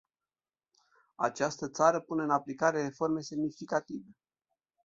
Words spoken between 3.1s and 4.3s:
semnificative.